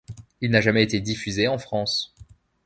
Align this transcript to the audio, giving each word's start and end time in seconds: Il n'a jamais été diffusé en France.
Il 0.41 0.49
n'a 0.49 0.61
jamais 0.61 0.81
été 0.81 0.99
diffusé 0.99 1.47
en 1.47 1.59
France. 1.59 2.15